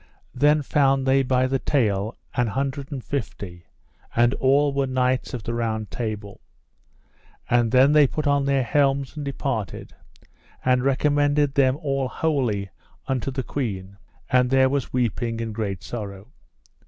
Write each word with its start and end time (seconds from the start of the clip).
Then 0.33 0.63
found 0.63 1.05
they 1.05 1.21
by 1.21 1.45
the 1.45 1.59
tale 1.59 2.17
an 2.33 2.47
hundred 2.47 2.91
and 2.91 3.03
fifty, 3.03 3.65
and 4.15 4.33
all 4.33 4.73
were 4.73 4.87
knights 4.87 5.31
of 5.35 5.43
the 5.43 5.53
Round 5.53 5.91
Table. 5.91 6.41
And 7.47 7.69
then 7.71 7.91
they 7.91 8.07
put 8.07 8.25
on 8.25 8.45
their 8.45 8.63
helms 8.63 9.15
and 9.15 9.23
departed, 9.23 9.93
and 10.65 10.81
recommended 10.83 11.53
them 11.53 11.77
all 11.77 12.07
wholly 12.07 12.71
unto 13.05 13.29
the 13.29 13.43
queen; 13.43 13.97
and 14.27 14.49
there 14.49 14.69
was 14.69 14.91
weeping 14.91 15.39
and 15.39 15.53
great 15.53 15.83
sorrow. 15.83 16.29